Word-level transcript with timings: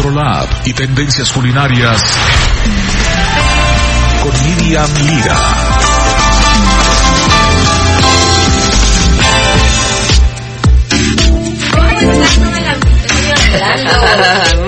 Gastrolab 0.00 0.48
y 0.64 0.72
tendencias 0.72 1.30
culinarias 1.30 2.00
con 4.22 4.32
Miriam 4.56 4.88
Lira. 4.94 5.80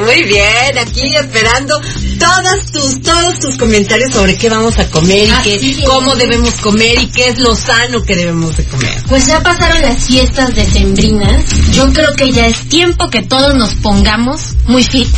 Muy 0.05 0.25
bien, 0.25 0.79
aquí 0.79 1.17
esperando 1.17 1.81
todas 2.19 2.71
tus, 2.71 3.01
todos 3.03 3.41
tus 3.41 3.57
comentarios 3.57 4.13
sobre 4.13 4.37
qué 4.37 4.51
vamos 4.51 4.79
a 4.79 4.87
comer 4.91 5.29
y 5.29 5.43
qué, 5.43 5.85
cómo 5.87 6.15
debemos 6.15 6.55
comer 6.57 7.01
y 7.01 7.07
qué 7.07 7.29
es 7.29 7.39
lo 7.39 7.55
sano 7.57 8.03
que 8.03 8.17
debemos 8.17 8.57
de 8.57 8.65
comer. 8.65 9.03
Pues 9.09 9.27
ya 9.27 9.43
pasaron 9.43 9.81
las 9.83 10.05
fiestas 10.05 10.55
decembrinas. 10.55 11.45
Yo 11.73 11.91
creo 11.93 12.15
que 12.15 12.31
ya 12.31 12.47
es 12.47 12.69
tiempo 12.69 13.09
que 13.09 13.23
todos 13.23 13.55
nos 13.55 13.75
pongamos 13.77 14.55
muy 14.67 14.85
fit. 14.85 15.09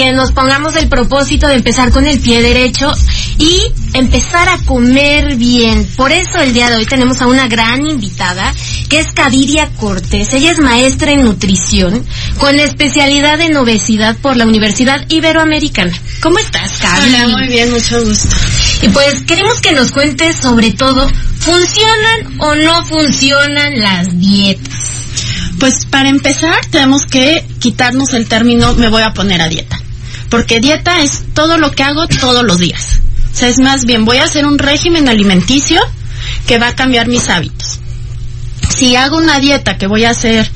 Que 0.00 0.12
nos 0.12 0.32
pongamos 0.32 0.76
el 0.76 0.88
propósito 0.88 1.46
de 1.46 1.56
empezar 1.56 1.90
con 1.90 2.06
el 2.06 2.18
pie 2.20 2.40
derecho 2.40 2.90
y 3.36 3.60
empezar 3.92 4.48
a 4.48 4.56
comer 4.64 5.36
bien. 5.36 5.86
Por 5.94 6.10
eso 6.10 6.40
el 6.40 6.54
día 6.54 6.70
de 6.70 6.76
hoy 6.76 6.86
tenemos 6.86 7.20
a 7.20 7.26
una 7.26 7.48
gran 7.48 7.84
invitada 7.86 8.50
que 8.88 8.98
es 8.98 9.12
Caviria 9.12 9.68
Cortés. 9.76 10.32
Ella 10.32 10.52
es 10.52 10.58
maestra 10.58 11.12
en 11.12 11.22
nutrición 11.22 12.02
con 12.38 12.58
especialidad 12.58 13.42
en 13.42 13.54
obesidad 13.58 14.16
por 14.16 14.38
la 14.38 14.46
Universidad 14.46 15.04
Iberoamericana. 15.10 15.92
¿Cómo 16.22 16.38
estás, 16.38 16.78
Cavi? 16.78 17.06
Hola, 17.06 17.28
muy 17.28 17.48
bien, 17.48 17.70
mucho 17.70 18.02
gusto. 18.02 18.34
Y 18.80 18.88
pues 18.88 19.20
queremos 19.26 19.60
que 19.60 19.72
nos 19.72 19.90
cuentes 19.90 20.34
sobre 20.34 20.72
todo, 20.72 21.06
¿funcionan 21.40 22.40
o 22.40 22.54
no 22.54 22.86
funcionan 22.86 23.78
las 23.78 24.18
dietas? 24.18 24.80
Pues 25.58 25.84
para 25.84 26.08
empezar 26.08 26.56
tenemos 26.70 27.04
que 27.04 27.46
quitarnos 27.58 28.14
el 28.14 28.26
término 28.28 28.72
me 28.76 28.88
voy 28.88 29.02
a 29.02 29.12
poner 29.12 29.42
a 29.42 29.48
dieta. 29.48 29.79
Porque 30.30 30.60
dieta 30.60 31.02
es 31.02 31.24
todo 31.34 31.58
lo 31.58 31.72
que 31.72 31.82
hago 31.82 32.06
todos 32.06 32.44
los 32.44 32.58
días. 32.58 33.00
O 33.32 33.36
sea, 33.36 33.48
es 33.48 33.58
más 33.58 33.84
bien 33.84 34.04
voy 34.04 34.18
a 34.18 34.24
hacer 34.24 34.46
un 34.46 34.58
régimen 34.58 35.08
alimenticio 35.08 35.80
que 36.46 36.58
va 36.58 36.68
a 36.68 36.74
cambiar 36.74 37.08
mis 37.08 37.28
hábitos. 37.28 37.80
Si 38.76 38.96
hago 38.96 39.16
una 39.16 39.38
dieta 39.38 39.76
que 39.76 39.86
voy 39.86 40.04
a 40.04 40.10
hacer 40.10 40.50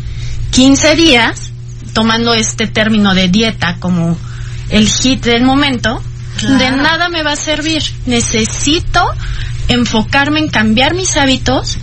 15 0.51 0.97
días, 0.97 1.51
tomando 1.93 2.35
este 2.35 2.67
término 2.67 3.15
de 3.15 3.29
dieta 3.29 3.77
como 3.81 4.17
el 4.71 4.89
hit 4.89 5.25
del 5.25 5.43
momento, 5.43 6.03
de 6.41 6.71
nada 6.71 7.09
me 7.09 7.23
va 7.23 7.33
a 7.33 7.37
servir. 7.37 7.83
Necesito 8.07 9.05
enfocarme 9.69 10.41
en 10.41 10.49
cambiar 10.49 10.95
mis 10.95 11.17
hábitos 11.17 11.79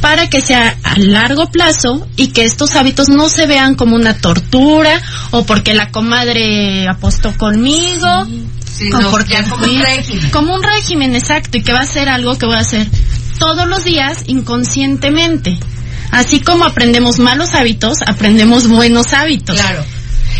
para 0.00 0.30
que 0.30 0.40
sea 0.40 0.76
a 0.82 0.98
largo 0.98 1.50
plazo 1.50 2.06
y 2.16 2.28
que 2.28 2.44
estos 2.44 2.76
hábitos 2.76 3.08
no 3.08 3.28
se 3.28 3.46
vean 3.46 3.74
como 3.74 3.96
una 3.96 4.16
tortura 4.18 5.00
o 5.30 5.44
porque 5.44 5.74
la 5.74 5.90
comadre 5.90 6.88
apostó 6.88 7.36
conmigo. 7.36 8.26
Sino 8.72 9.10
porque 9.10 9.32
ya 9.32 9.44
como 9.44 9.64
un 9.64 9.80
régimen. 9.80 10.30
Como 10.30 10.54
un 10.54 10.62
régimen, 10.62 11.14
exacto, 11.16 11.58
y 11.58 11.62
que 11.62 11.72
va 11.72 11.80
a 11.80 11.86
ser 11.86 12.08
algo 12.08 12.38
que 12.38 12.46
voy 12.46 12.54
a 12.54 12.60
hacer 12.60 12.86
todos 13.38 13.66
los 13.66 13.84
días 13.84 14.24
inconscientemente. 14.26 15.58
Así 16.10 16.40
como 16.40 16.64
aprendemos 16.64 17.18
malos 17.18 17.54
hábitos, 17.54 17.98
aprendemos 18.06 18.68
buenos 18.68 19.12
hábitos. 19.12 19.56
Claro. 19.56 19.84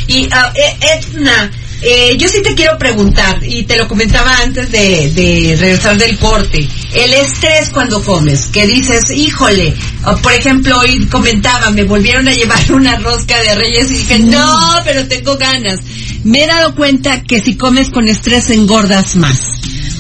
Y 0.07 0.25
eh, 0.25 0.77
Edna, 0.81 1.51
eh, 1.83 2.17
yo 2.19 2.29
sí 2.29 2.43
te 2.43 2.55
quiero 2.55 2.77
preguntar, 2.79 3.41
y 3.43 3.65
te 3.65 3.77
lo 3.77 3.87
comentaba 3.87 4.39
antes 4.43 4.71
de, 4.71 5.11
de 5.11 5.57
regresar 5.59 5.97
del 5.97 6.19
corte, 6.19 6.69
el 6.95 7.13
estrés 7.15 7.71
cuando 7.71 8.03
comes, 8.03 8.47
que 8.47 8.67
dices, 8.67 9.11
híjole, 9.11 9.75
por 10.23 10.33
ejemplo, 10.33 10.79
hoy 10.79 11.07
comentaba, 11.07 11.71
me 11.71 11.85
volvieron 11.85 12.27
a 12.29 12.33
llevar 12.33 12.73
una 12.73 12.97
rosca 12.97 13.41
de 13.43 13.55
reyes 13.55 13.91
y 13.91 13.99
dije, 13.99 14.19
no, 14.19 14.59
pero 14.85 15.07
tengo 15.07 15.37
ganas. 15.37 15.81
Me 16.25 16.45
he 16.45 16.47
dado 16.47 16.75
cuenta 16.75 17.23
que 17.23 17.41
si 17.41 17.57
comes 17.57 17.91
con 17.91 18.09
estrés 18.09 18.51
engordas 18.51 19.17
más. 19.17 19.39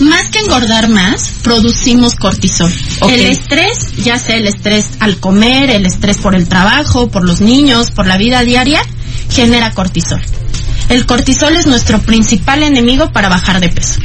Más 0.00 0.28
que 0.28 0.38
engordar 0.38 0.88
más, 0.88 1.32
producimos 1.42 2.14
cortisol. 2.14 2.72
El 3.08 3.20
estrés, 3.26 3.96
ya 3.96 4.18
sea 4.18 4.36
el 4.36 4.46
estrés 4.46 4.86
al 5.00 5.18
comer, 5.18 5.70
el 5.70 5.86
estrés 5.86 6.18
por 6.18 6.34
el 6.34 6.48
trabajo, 6.48 7.08
por 7.08 7.24
los 7.24 7.40
niños, 7.40 7.90
por 7.90 8.06
la 8.06 8.16
vida 8.16 8.42
diaria, 8.42 8.80
genera 9.30 9.72
cortisol. 9.74 10.20
El 10.88 11.06
cortisol 11.06 11.54
es 11.56 11.66
nuestro 11.66 12.00
principal 12.00 12.62
enemigo 12.62 13.12
para 13.12 13.28
bajar 13.28 13.60
de 13.60 13.68
peso. 13.68 14.00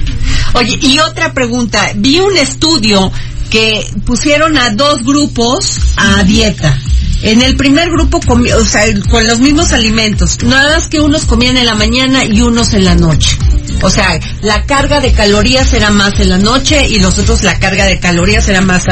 Oye, 0.54 0.78
y 0.82 1.00
otra 1.00 1.34
pregunta, 1.34 1.92
vi 1.96 2.20
un 2.20 2.38
estudio 2.38 3.12
que 3.50 3.88
pusieron 4.06 4.58
a 4.58 4.72
dos 4.72 5.04
grupos 5.04 5.78
a 5.96 6.24
dieta. 6.24 6.78
En 7.22 7.42
el 7.42 7.56
primer 7.56 7.90
grupo, 7.90 8.20
o 8.20 8.66
sea, 8.66 8.84
con 9.10 9.26
los 9.26 9.40
mismos 9.40 9.72
alimentos, 9.72 10.44
nada 10.44 10.76
más 10.76 10.90
que 10.90 11.00
unos 11.00 11.24
comían 11.24 11.56
en 11.58 11.66
la 11.66 11.76
mañana 11.76 12.26
y 12.26 12.42
unos 12.42 12.74
en 12.74 12.84
la 12.84 12.96
noche. 12.96 13.38
O 13.84 13.90
sea, 13.90 14.18
la 14.42 14.66
carga 14.66 15.02
de 15.02 15.12
calorías 15.12 15.74
era 15.74 15.92
más 15.92 16.20
en 16.22 16.30
la 16.30 16.38
noche 16.38 16.88
y 16.88 17.00
los 17.00 17.20
otros 17.20 17.44
la 17.44 17.60
carga 17.60 17.86
de 17.86 18.00
calorías 18.00 18.48
era 18.48 18.62
más 18.62 18.84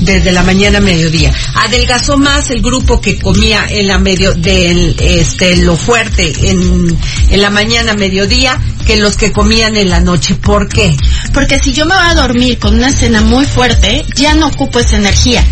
desde 0.00 0.32
la 0.32 0.42
mañana 0.42 0.78
a 0.78 0.80
mediodía. 0.80 1.32
Adelgazó 1.54 2.18
más 2.18 2.50
el 2.50 2.60
grupo 2.60 3.00
que 3.00 3.18
comía 3.18 3.64
en 3.68 3.86
la 3.86 3.98
medio 3.98 4.34
del 4.34 4.96
este 4.98 5.56
lo 5.58 5.76
fuerte 5.76 6.32
en, 6.50 6.98
en 7.30 7.40
la 7.40 7.50
mañana 7.50 7.92
a 7.92 7.96
mediodía 7.96 8.60
que 8.84 8.96
los 8.96 9.16
que 9.16 9.30
comían 9.30 9.76
en 9.76 9.88
la 9.88 10.00
noche. 10.00 10.34
¿Por 10.34 10.68
qué? 10.68 10.96
Porque 11.32 11.60
si 11.60 11.72
yo 11.72 11.86
me 11.86 11.94
voy 11.94 12.04
a 12.08 12.14
dormir 12.14 12.58
con 12.58 12.74
una 12.74 12.92
cena 12.92 13.20
muy 13.20 13.44
fuerte, 13.44 14.04
ya 14.16 14.34
no 14.34 14.48
ocupo 14.48 14.80
esa 14.80 14.96
energía. 14.96 15.44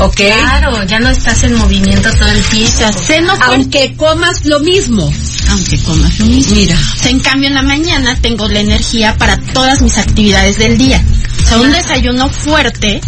¿Ok? 0.00 0.16
Claro, 0.16 0.82
ya 0.84 0.98
no 1.00 1.08
estás 1.10 1.42
en 1.44 1.54
movimiento 1.54 2.10
todo 2.18 2.28
el 2.28 2.42
tiempo. 2.44 2.92
ceno 3.06 3.32
Aunque 3.42 3.94
comas 3.96 4.44
lo 4.44 4.60
mismo. 4.60 5.12
aunque 5.50 5.78
comas 5.78 6.18
lo 6.18 6.26
mismo. 6.26 6.54
Mira. 6.56 6.76
O 6.76 6.98
sea, 7.02 7.10
en 7.10 7.20
cambio 7.20 7.48
en 7.48 7.54
la 7.54 7.62
mañana 7.62 8.16
tengo 8.20 8.48
la 8.48 8.60
energía 8.60 9.16
para 9.16 9.36
todas 9.36 9.80
mis 9.82 9.96
actividades 9.98 10.58
del 10.58 10.76
día. 10.78 11.02
O 11.44 11.48
sea, 11.48 11.60
un 11.60 11.72
desayuno 11.72 12.28
fuerte 12.28 13.00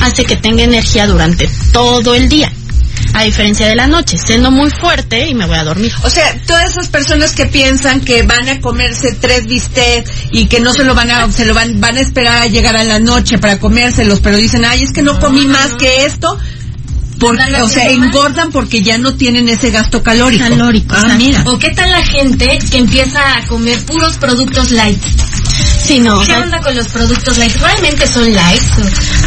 hace 0.00 0.24
que 0.24 0.36
tenga 0.36 0.62
energía 0.64 1.06
durante 1.06 1.48
todo 1.72 2.14
el 2.14 2.28
día. 2.28 2.50
A 3.14 3.22
diferencia 3.22 3.66
de 3.68 3.76
la 3.76 3.86
noche, 3.86 4.18
ceno 4.18 4.50
muy 4.50 4.70
fuerte 4.70 5.28
y 5.28 5.34
me 5.34 5.46
voy 5.46 5.56
a 5.56 5.62
dormir. 5.64 5.92
O 6.02 6.10
sea, 6.10 6.34
todas 6.46 6.72
esas 6.72 6.88
personas 6.88 7.32
que 7.32 7.46
piensan 7.46 8.00
que 8.00 8.22
van 8.24 8.48
a 8.48 8.60
comerse 8.60 9.12
tres 9.12 9.46
bistecs 9.46 10.10
y 10.32 10.46
que 10.46 10.58
no 10.60 10.74
se 10.74 10.84
lo 10.84 10.94
van 10.96 11.10
a, 11.10 11.30
se 11.30 11.44
lo 11.44 11.54
van, 11.54 11.80
van 11.80 11.96
a 11.96 12.00
esperar 12.00 12.42
a 12.42 12.46
llegar 12.46 12.76
a 12.76 12.82
la 12.84 12.98
noche 12.98 13.38
para 13.38 13.58
comérselos, 13.60 14.18
pero 14.20 14.36
dicen, 14.36 14.64
ay, 14.64 14.82
es 14.82 14.92
que 14.92 15.02
no 15.02 15.18
comí 15.20 15.46
más 15.46 15.74
que 15.76 16.04
esto, 16.06 16.36
porque, 17.20 17.54
o 17.62 17.68
sea, 17.68 17.88
engordan 17.90 18.50
porque 18.50 18.82
ya 18.82 18.98
no 18.98 19.14
tienen 19.14 19.48
ese 19.48 19.70
gasto 19.70 20.02
calórico. 20.02 20.42
Calórico, 20.44 20.96
Ah, 20.98 21.14
mira. 21.16 21.44
¿O 21.46 21.58
qué 21.58 21.70
tal 21.70 21.90
la 21.90 22.02
gente 22.02 22.58
que 22.70 22.78
empieza 22.78 23.36
a 23.36 23.46
comer 23.46 23.78
puros 23.84 24.16
productos 24.16 24.72
light? 24.72 25.00
Sí, 25.80 26.00
no, 26.00 26.16
o 26.16 26.20
¿Qué 26.20 26.26
sea, 26.26 26.40
onda 26.40 26.60
con 26.60 26.74
los 26.74 26.88
productos 26.88 27.38
light? 27.38 27.54
¿Realmente 27.56 28.06
son 28.08 28.32
light? 28.34 28.62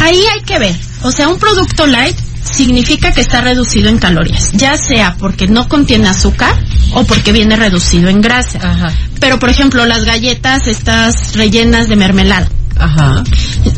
ahí 0.02 0.22
hay 0.34 0.42
que 0.44 0.58
ver. 0.58 0.76
O 1.02 1.10
sea, 1.10 1.28
un 1.28 1.38
producto 1.38 1.86
light 1.86 2.16
significa 2.58 3.12
que 3.12 3.20
está 3.20 3.40
reducido 3.40 3.88
en 3.88 3.98
calorías, 3.98 4.50
ya 4.52 4.76
sea 4.76 5.14
porque 5.16 5.46
no 5.46 5.68
contiene 5.68 6.08
azúcar 6.08 6.52
o 6.92 7.04
porque 7.04 7.30
viene 7.30 7.54
reducido 7.54 8.08
en 8.08 8.20
grasa. 8.20 8.58
Ajá. 8.60 8.92
Pero, 9.20 9.38
por 9.38 9.48
ejemplo, 9.48 9.86
las 9.86 10.04
galletas 10.04 10.66
estas 10.66 11.36
rellenas 11.36 11.88
de 11.88 11.94
mermelada. 11.94 12.48
Ajá. 12.76 13.22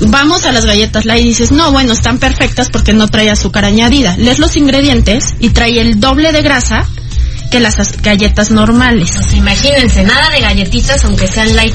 Vamos 0.09 0.47
a 0.47 0.53
las 0.53 0.65
galletas 0.65 1.05
light 1.05 1.27
y 1.27 1.29
dices, 1.29 1.53
no, 1.53 1.73
bueno, 1.73 1.93
están 1.93 2.17
perfectas 2.17 2.71
porque 2.71 2.95
no 2.95 3.07
trae 3.07 3.29
azúcar 3.29 3.67
añadida. 3.67 4.17
Lees 4.17 4.39
los 4.39 4.57
ingredientes 4.57 5.35
y 5.41 5.51
trae 5.51 5.79
el 5.79 6.01
doble 6.01 6.33
de 6.33 6.41
grasa 6.41 6.87
que 7.51 7.61
las 7.61 7.77
galletas 8.01 8.51
normales. 8.51 9.11
Pues 9.15 9.35
imagínense, 9.35 10.05
nada 10.05 10.31
de 10.31 10.41
galletitas 10.41 11.05
aunque 11.05 11.27
sean 11.27 11.55
light. 11.55 11.75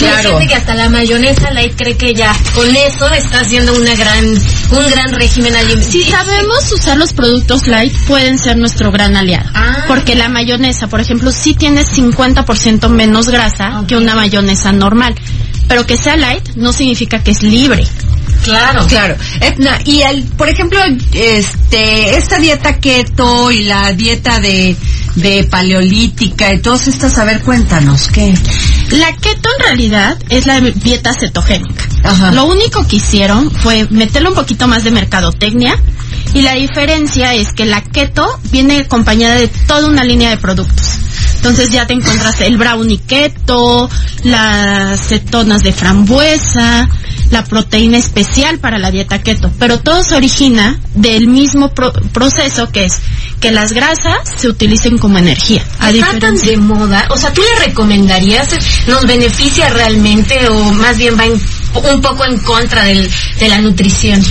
Claro. 0.00 0.28
Hay 0.30 0.34
gente 0.34 0.46
que 0.48 0.54
hasta 0.54 0.74
la 0.74 0.88
mayonesa 0.88 1.50
light 1.50 1.74
cree 1.76 1.96
que 1.96 2.14
ya 2.14 2.34
con 2.54 2.74
eso 2.74 3.08
está 3.12 3.40
haciendo 3.40 3.74
una 3.74 3.94
gran, 3.94 4.24
un 4.26 4.90
gran 4.90 5.12
régimen 5.12 5.52
Si 5.52 5.58
alimenticio. 5.58 6.10
sabemos 6.10 6.72
usar 6.72 6.96
los 6.96 7.12
productos 7.12 7.66
light, 7.66 7.92
pueden 8.06 8.38
ser 8.38 8.56
nuestro 8.56 8.90
gran 8.90 9.16
aliado. 9.16 9.48
Ah. 9.54 9.84
Porque 9.86 10.14
la 10.14 10.28
mayonesa, 10.28 10.88
por 10.88 11.00
ejemplo, 11.00 11.30
sí 11.32 11.54
tiene 11.54 11.84
50% 11.84 12.88
menos 12.88 13.28
grasa 13.28 13.80
Ok. 13.80 13.86
que 13.88 13.96
una 13.96 14.14
mayonesa 14.14 14.72
normal. 14.72 15.14
Pero 15.68 15.86
que 15.86 15.96
sea 15.96 16.16
light 16.16 16.48
no 16.56 16.72
significa 16.72 17.22
que 17.22 17.30
es 17.30 17.42
libre. 17.42 17.86
Claro. 18.44 18.86
Claro. 18.86 19.16
Etna, 19.40 19.78
y 19.84 20.02
el, 20.02 20.24
por 20.24 20.48
ejemplo, 20.48 20.78
este, 21.12 22.16
esta 22.16 22.38
dieta 22.38 22.78
keto 22.78 23.50
y 23.50 23.64
la 23.64 23.92
dieta 23.92 24.40
de, 24.40 24.76
de 25.16 25.44
paleolítica 25.44 26.52
y 26.52 26.58
todas 26.58 26.88
estas, 26.88 27.18
a 27.18 27.24
ver, 27.24 27.40
cuéntanos, 27.42 28.08
¿qué? 28.08 28.34
La 28.90 29.14
keto 29.16 29.48
en 29.58 29.64
realidad 29.64 30.18
es 30.28 30.46
la 30.46 30.60
dieta 30.60 31.12
cetogénica. 31.14 31.84
Ajá. 32.02 32.32
Lo 32.32 32.44
único 32.44 32.86
que 32.86 32.96
hicieron 32.96 33.50
fue 33.50 33.86
meterle 33.90 34.28
un 34.28 34.34
poquito 34.34 34.66
más 34.66 34.84
de 34.84 34.90
mercadotecnia 34.90 35.78
y 36.32 36.42
la 36.42 36.54
diferencia 36.54 37.34
es 37.34 37.52
que 37.52 37.64
la 37.64 37.82
keto 37.82 38.40
viene 38.50 38.78
acompañada 38.78 39.34
de 39.36 39.48
toda 39.48 39.86
una 39.88 40.04
línea 40.04 40.30
de 40.30 40.38
productos. 40.38 40.98
Entonces 41.36 41.70
ya 41.70 41.86
te 41.86 41.94
encuentras 41.94 42.40
el 42.42 42.56
brownie 42.56 42.98
keto, 42.98 43.88
las 44.24 45.08
cetonas 45.08 45.62
de 45.62 45.72
frambuesa, 45.72 46.88
la 47.30 47.44
proteína 47.44 47.98
especial 47.98 48.58
para 48.58 48.78
la 48.78 48.90
dieta 48.90 49.22
keto, 49.22 49.50
pero 49.58 49.78
todo 49.78 50.02
se 50.02 50.14
origina 50.16 50.78
del 50.94 51.28
mismo 51.28 51.72
pro- 51.74 51.92
proceso 52.12 52.70
que 52.70 52.84
es 52.84 52.94
que 53.40 53.50
las 53.50 53.72
grasas 53.72 54.16
se 54.36 54.48
utilicen 54.48 54.98
como 54.98 55.16
energía. 55.18 55.64
A 55.78 55.90
Está 55.90 56.06
tan 56.06 56.14
diferencia 56.34 56.50
de 56.50 56.56
moda, 56.58 57.06
o 57.10 57.16
sea, 57.16 57.32
¿tú 57.32 57.40
le 57.40 57.66
recomendarías? 57.66 58.48
¿Nos 58.86 59.06
beneficia 59.06 59.68
realmente 59.70 60.48
o 60.48 60.72
más 60.72 60.98
bien 60.98 61.18
va 61.18 61.24
en- 61.24 61.40
un 61.94 62.00
poco 62.02 62.24
en 62.26 62.38
contra 62.40 62.84
del, 62.84 63.08
de 63.38 63.48
la 63.48 63.58
nutrición? 63.60 64.22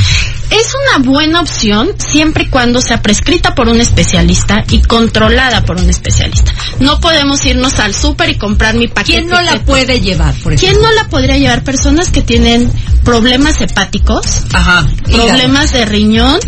Es 0.51 0.73
una 0.73 1.05
buena 1.05 1.41
opción 1.41 1.91
siempre 1.97 2.45
y 2.45 2.47
cuando 2.47 2.81
sea 2.81 3.01
prescrita 3.01 3.53
por 3.53 3.69
un 3.69 3.79
especialista 3.79 4.63
y 4.69 4.81
controlada 4.81 5.63
por 5.63 5.77
un 5.77 5.89
especialista. 5.89 6.53
No 6.79 6.99
podemos 6.99 7.45
irnos 7.45 7.79
al 7.79 7.93
súper 7.93 8.29
y 8.29 8.35
comprar 8.37 8.75
mi 8.75 8.87
paquete. 8.87 9.19
¿Quién 9.19 9.27
no 9.29 9.41
la 9.41 9.63
puede 9.63 9.99
llevar, 9.99 10.33
por 10.35 10.53
ejemplo? 10.53 10.79
¿Quién 10.79 10.81
no 10.81 10.91
la 10.93 11.07
podría 11.09 11.37
llevar? 11.37 11.63
Personas 11.63 12.09
que 12.09 12.21
tienen 12.21 12.71
problemas 13.03 13.61
hepáticos, 13.61 14.25
Ajá. 14.53 14.87
problemas 15.11 15.71
de 15.71 15.85
riñón 15.85 16.39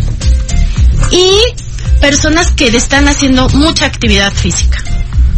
y 1.10 1.38
personas 2.00 2.50
que 2.50 2.68
están 2.68 3.06
haciendo 3.08 3.48
mucha 3.50 3.86
actividad 3.86 4.32
física. 4.32 4.82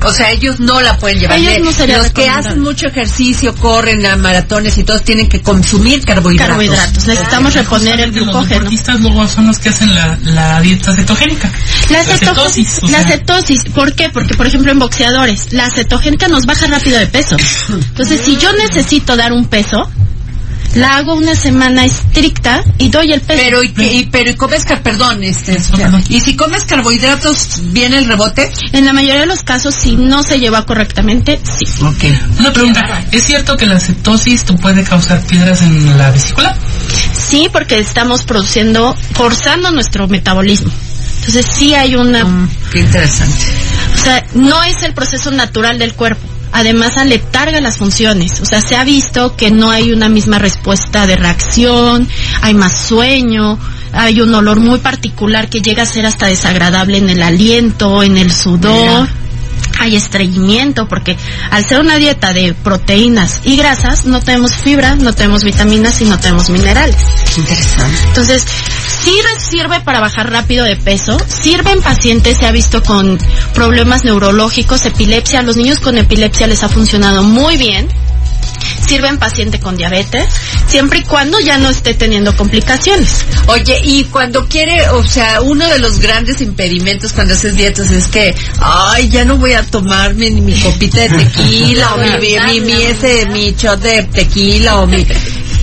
O 0.05 0.13
sea, 0.13 0.31
ellos 0.31 0.61
no 0.61 0.81
la 0.81 0.97
pueden 0.99 1.19
llevar. 1.21 1.39
Ellos 1.39 1.59
no 1.61 1.73
sería 1.73 1.99
Los 1.99 2.11
que 2.11 2.29
hacen 2.29 2.61
mucho 2.61 2.87
ejercicio, 2.87 3.55
corren 3.55 4.05
a 4.07 4.17
maratones 4.17 4.77
y 4.79 4.85
todos 4.85 5.03
tienen 5.03 5.29
que 5.29 5.41
consumir 5.41 6.05
carbohidratos. 6.05 6.49
Carbohidratos. 6.51 7.07
Necesitamos 7.07 7.55
reponer 7.55 8.01
el 8.01 8.11
Justamente 8.11 8.19
Los 8.21 8.25
glucógeno. 8.27 8.55
deportistas 8.55 9.01
luego 9.01 9.29
son 9.29 9.47
los 9.47 9.59
que 9.59 9.69
hacen 9.71 9.95
la, 9.95 10.19
la 10.23 10.61
dieta 10.61 10.95
cetogénica. 10.95 11.51
La, 11.91 12.03
La 12.03 12.05
ceto- 12.05 12.19
cetosis, 12.35 12.79
o 12.83 12.89
la 12.89 12.99
sea. 12.99 13.09
cetosis, 13.09 13.65
¿por 13.75 13.95
qué? 13.95 14.09
Porque, 14.11 14.35
por 14.35 14.47
ejemplo, 14.47 14.71
en 14.73 14.79
boxeadores, 14.79 15.53
la 15.53 15.69
cetogénica 15.71 16.29
nos 16.29 16.45
baja 16.47 16.67
rápido 16.67 16.99
de 16.99 17.07
peso. 17.07 17.37
Entonces, 17.71 18.21
si 18.25 18.37
yo 18.37 18.53
necesito 18.53 19.17
dar 19.17 19.33
un 19.33 19.47
peso, 19.47 19.91
la 20.75 20.97
hago 20.97 21.15
una 21.15 21.35
semana 21.37 21.85
estricta 21.85 22.63
y 22.79 22.89
doy 22.89 23.13
el 23.13 23.21
peso. 23.21 23.41
Pero 23.43 23.63
y, 23.63 23.73
que- 23.73 23.93
y- 23.95 24.05
pero 24.07 24.31
y 24.31 24.35
comes 24.35 24.65
car- 24.65 24.83
perdón, 24.83 25.23
este, 25.23 25.57
y 26.09 26.21
si 26.21 26.37
comes 26.37 26.65
carbohidratos 26.65 27.61
viene 27.73 27.99
el 27.99 28.07
rebote. 28.07 28.51
en 28.73 28.85
la 28.85 28.93
mayoría 28.93 29.21
de 29.21 29.27
los 29.27 29.43
casos, 29.43 29.75
si 29.79 29.97
no 29.97 30.23
se 30.23 30.39
lleva 30.41 30.67
correctamente, 30.67 31.41
sí. 31.45 31.65
Okay. 31.85 32.19
Una 32.39 32.53
pregunta, 32.53 33.05
¿es 33.13 33.25
cierto 33.25 33.57
que 33.57 33.67
la 33.67 33.79
cetosis 33.79 34.45
te 34.45 34.53
puede 34.55 34.83
causar 34.83 35.21
piedras 35.27 35.63
en 35.63 35.97
la 35.99 36.11
vesícula? 36.11 36.57
Sí, 37.13 37.49
porque 37.53 37.79
estamos 37.79 38.25
produciendo, 38.25 38.95
forzando 39.13 39.71
nuestro 39.71 40.09
metabolismo. 40.09 40.71
Entonces, 41.21 41.47
sí 41.57 41.75
hay 41.75 41.95
una, 41.95 42.25
Mm, 42.25 42.51
qué 42.73 42.81
interesante. 42.81 43.47
o 43.95 43.99
sea, 43.99 44.27
no 44.35 44.63
es 44.63 44.83
el 44.83 44.93
proceso 44.93 45.31
natural 45.31 45.79
del 45.79 45.95
cuerpo. 45.95 46.27
Además, 46.57 46.97
aletarga 46.99 47.61
las 47.61 47.79
funciones. 47.79 48.41
O 48.41 48.45
sea, 48.45 48.63
se 48.63 48.77
ha 48.77 48.85
visto 48.85 49.35
que 49.35 49.51
no 49.51 49.73
hay 49.73 49.91
una 49.91 50.09
misma 50.09 50.39
respuesta 50.39 51.05
de 51.05 51.17
reacción, 51.17 52.09
hay 52.43 52.55
más 52.55 52.79
sueño, 52.79 53.59
hay 53.93 54.21
un 54.21 54.33
olor 54.33 54.61
muy 54.61 54.79
particular 54.79 55.51
que 55.51 55.61
llega 55.61 55.83
a 55.83 55.87
ser 55.87 56.07
hasta 56.07 56.29
desagradable 56.29 56.99
en 56.99 57.11
el 57.11 57.25
aliento, 57.25 58.05
en 58.05 58.17
el 58.17 58.31
sudor. 58.31 59.09
Hay 59.79 59.97
estreñimiento 59.97 60.89
porque 60.89 61.17
al 61.51 61.67
ser 61.67 61.81
una 61.81 61.97
dieta 61.97 62.33
de 62.33 62.55
proteínas 62.55 63.41
y 63.45 63.57
grasas 63.57 64.07
no 64.07 64.21
tenemos 64.21 64.55
fibra, 64.57 64.95
no 64.95 65.13
tenemos 65.13 65.45
vitaminas 65.45 66.01
y 66.01 66.05
no 66.05 66.19
tenemos 66.19 66.51
minerales. 66.51 66.97
Interesante. 67.37 67.99
Entonces, 68.09 68.47
sí 69.03 69.15
sirve 69.39 69.81
para 69.81 70.01
bajar 70.01 70.31
rápido 70.31 70.65
de 70.65 70.77
peso, 70.77 71.17
sirve 71.29 71.73
en 71.73 71.83
pacientes, 71.83 72.39
se 72.39 72.47
ha 72.47 72.53
visto 72.53 72.83
con 72.83 73.19
problemas 73.53 74.05
neurológicos, 74.05 74.85
epilepsia, 74.87 75.41
a 75.41 75.43
los 75.43 75.57
niños 75.57 75.81
con 75.81 75.99
epilepsia 75.99 76.47
les 76.47 76.63
ha 76.63 76.69
funcionado 76.69 77.23
muy 77.23 77.57
bien, 77.57 77.89
sirve 78.85 79.09
en 79.09 79.19
paciente 79.19 79.61
con 79.61 79.77
diabetes, 79.77 80.27
siempre 80.69 81.01
y 81.01 81.03
cuando 81.03 81.41
ya 81.41 81.59
no 81.59 81.71
esté 81.71 81.95
teniendo 81.95 82.37
complicaciones. 82.37 83.25
Oye, 83.47 83.81
y 83.85 84.05
cuando 84.05 84.47
quiere, 84.47 84.89
o 84.91 85.03
sea, 85.03 85.41
uno 85.41 85.69
de 85.69 85.79
los 85.79 85.99
grandes 85.99 86.41
impedimentos 86.41 87.13
cuando 87.13 87.35
haces 87.35 87.57
dietas 87.57 87.91
es 87.91 88.09
que, 88.09 88.35
ay, 88.61 89.09
ya 89.09 89.25
no 89.25 89.37
voy 89.39 89.53
a 89.53 89.63
tomarme 89.63 90.31
ni 90.31 90.41
mi 90.41 90.59
copita 90.61 91.01
de 91.03 91.09
tequila 91.11 91.95
o 91.95 91.99
mi, 91.99 92.11
mi, 92.19 92.39
mi, 92.41 92.61
mi 92.61 92.83
ese, 92.83 93.27
mi 93.27 93.55
shot 93.55 93.81
de 93.81 94.03
tequila 94.05 94.81
o 94.81 94.87
mi, 94.87 95.07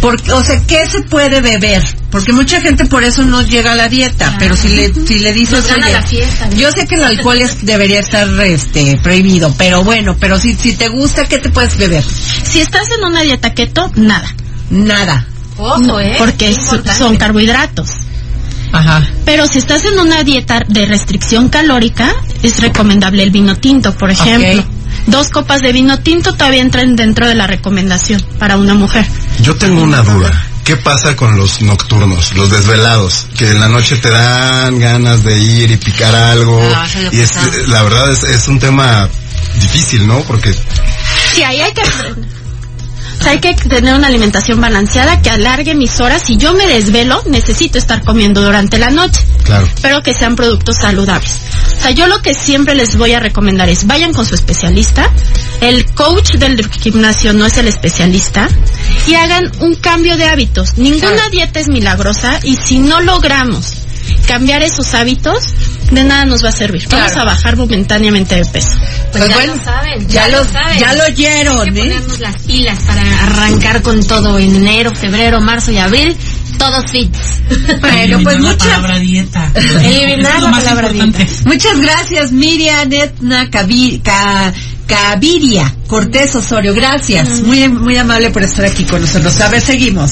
porque, 0.02 0.34
o 0.34 0.44
sea, 0.44 0.60
¿qué 0.66 0.86
se 0.86 1.02
puede 1.04 1.40
beber? 1.42 1.84
Porque 2.10 2.34
mucha 2.34 2.60
gente 2.60 2.86
por 2.86 3.04
eso 3.04 3.24
no 3.24 3.42
llega 3.44 3.72
a 3.74 3.76
la 3.76 3.88
dieta, 3.88 4.36
pero 4.40 4.56
si 4.58 4.70
le, 4.70 4.94
si 4.94 5.20
le 5.20 5.32
dices, 5.32 5.64
oye, 5.72 5.92
la 5.92 6.02
fiesta, 6.02 6.48
¿no? 6.48 6.56
yo 6.58 6.72
sé 6.72 6.88
que 6.88 6.96
el 6.96 7.04
alcohol 7.04 7.38
es- 7.42 7.64
debería 7.66 8.00
estar, 8.00 8.28
este, 8.42 8.98
prohibido, 9.02 9.54
pero 9.58 9.84
bueno, 9.84 10.18
pero 10.20 10.38
si, 10.40 10.56
si 10.56 10.74
te 10.74 10.90
gusta, 10.90 11.26
¿qué 11.26 11.38
te 11.38 11.50
puedes 11.50 11.78
beber? 11.78 12.04
Si 12.04 12.60
estás 12.60 12.88
en 12.98 13.06
una 13.06 13.22
dieta 13.22 13.54
keto, 13.54 13.92
nada, 13.96 14.36
Nada. 14.70 15.28
Ojo, 15.58 16.00
¿eh? 16.00 16.16
porque 16.18 16.56
son 16.98 17.18
carbohidratos. 17.18 17.90
Ajá. 18.72 19.06
Pero 19.26 19.48
si 19.48 19.58
estás 19.60 19.84
en 19.86 20.00
una 20.00 20.24
dieta 20.24 20.64
de 20.68 20.86
restricción 20.86 21.50
calórica, 21.50 22.14
es 22.42 22.60
recomendable 22.62 23.22
el 23.24 23.30
vino 23.30 23.56
tinto, 23.58 23.94
por 23.94 24.10
ejemplo. 24.12 24.62
Ok. 24.62 24.81
Dos 25.08 25.30
copas 25.30 25.62
de 25.62 25.74
vino 25.74 26.00
tinto 26.00 26.34
todavía 26.34 26.62
entran 26.62 26.96
dentro 26.96 27.28
de 27.28 27.36
la 27.36 27.48
recomendación 27.48 28.22
para 28.40 28.58
una 28.58 28.74
mujer. 28.74 29.06
Yo 29.42 29.56
tengo 29.56 29.82
una 29.82 30.02
duda. 30.02 30.48
¿Qué 30.64 30.78
pasa 30.78 31.16
con 31.16 31.36
los 31.36 31.62
nocturnos, 31.62 32.34
los 32.34 32.50
desvelados? 32.52 33.26
Que 33.36 33.50
en 33.50 33.60
la 33.60 33.68
noche 33.68 33.98
te 33.98 34.10
dan 34.10 34.80
ganas 34.80 35.24
de 35.24 35.40
ir 35.40 35.72
y 35.72 35.78
picar 35.78 36.14
algo. 36.14 36.62
No, 36.62 37.02
lo 37.02 37.14
y 37.14 37.20
es, 37.20 37.68
la 37.68 37.82
verdad 37.82 38.12
es, 38.12 38.24
es 38.24 38.48
un 38.48 38.60
tema 38.60 39.10
difícil, 39.60 40.08
¿no? 40.08 40.20
Porque 40.22 40.54
Sí, 41.34 41.44
ahí 41.44 41.62
hay 41.62 41.74
que... 41.74 41.82
o 43.22 43.24
sea, 43.24 43.34
hay 43.34 43.40
que 43.40 43.54
tener 43.54 43.94
una 43.94 44.08
alimentación 44.08 44.60
balanceada 44.60 45.22
que 45.22 45.30
alargue 45.30 45.76
mis 45.76 46.00
horas. 46.00 46.24
Si 46.26 46.38
yo 46.38 46.56
me 46.56 46.66
desvelo, 46.66 47.22
necesito 47.28 47.78
estar 47.78 48.04
comiendo 48.04 48.42
durante 48.42 48.80
la 48.80 48.90
noche. 48.90 49.22
Claro. 49.44 49.68
pero 49.82 50.02
que 50.02 50.14
sean 50.14 50.36
productos 50.36 50.78
saludables. 50.78 51.32
O 51.78 51.82
sea, 51.82 51.92
yo 51.92 52.08
lo 52.08 52.22
que 52.22 52.34
siempre 52.34 52.74
les 52.74 52.96
voy 52.96 53.14
a 53.14 53.20
recomendar 53.20 53.70
es 53.70 53.86
vayan 53.86 54.12
con 54.12 54.26
su 54.26 54.34
especialista. 54.34 55.12
El 55.62 55.86
coach 55.94 56.34
del 56.34 56.68
gimnasio 56.68 57.34
no 57.34 57.46
es 57.46 57.58
el 57.58 57.68
especialista 57.68 58.48
y 59.06 59.14
hagan 59.14 59.52
un 59.60 59.76
cambio 59.76 60.18
de 60.18 60.26
hábitos. 60.26 60.78
Ninguna 60.80 61.30
dieta 61.30 61.60
es 61.60 61.68
milagrosa 61.68 62.40
y 62.44 62.56
si 62.56 62.80
no 62.80 63.02
logramos 63.02 63.74
cambiar 64.28 64.64
esos 64.64 64.96
hábitos, 64.96 65.44
de 65.92 66.04
nada 66.04 66.26
nos 66.26 66.44
va 66.44 66.50
a 66.50 66.54
servir. 66.54 66.88
Vamos 66.90 67.12
Claro. 67.12 67.22
a 67.30 67.34
bajar 67.34 67.58
momentáneamente 67.58 68.36
de 68.36 68.46
peso. 68.46 68.70
Pues, 68.80 68.90
Pues 69.12 69.28
ya 69.30 69.36
bueno, 69.36 69.56
lo 69.56 69.64
saben. 69.64 70.08
ya 70.08 70.28
lo- 70.30 70.46
saben. 70.46 70.80
ya 70.80 70.94
lo 70.96 71.04
oyeron, 71.06 71.60
Hay 71.60 71.74
que 71.74 71.80
¿eh? 71.80 71.84
ponernos 71.84 72.20
las 72.20 72.36
pilas 72.44 72.80
para 72.88 73.24
arrancar 73.24 73.82
con 73.82 74.04
todo 74.06 74.40
en 74.40 74.56
enero, 74.56 74.92
febrero, 74.96 75.40
marzo 75.42 75.72
y 75.72 75.78
abril. 75.78 76.16
Todos 76.58 76.90
fits. 76.92 77.18
Bueno, 77.82 78.20
pues 78.24 78.36
la 78.40 78.50
muchas, 78.52 78.68
palabra 78.68 79.00
dieta. 79.00 79.52
Eliminar 79.56 80.36
es 80.36 80.42
lo 80.42 80.46
la 80.46 80.52
más 80.52 80.64
palabra 80.64 80.92
importante. 80.92 81.34
muchas 81.46 81.80
gracias 81.80 82.32
Miriam 82.32 82.92
Etna 82.92 83.50
Cavi- 83.50 84.02
Ca- 84.02 84.54
Caviria 84.88 85.74
Cortés 85.88 86.36
Osorio. 86.36 86.74
Gracias. 86.74 87.42
Muy, 87.42 87.68
muy 87.68 87.98
amable 87.98 88.30
por 88.32 88.44
estar 88.44 88.66
aquí 88.66 88.84
con 88.84 89.02
nosotros. 89.02 89.40
A 89.42 89.50
ver, 89.50 89.62
seguimos. 89.62 90.12